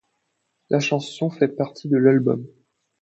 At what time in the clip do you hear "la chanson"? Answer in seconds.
0.71-1.29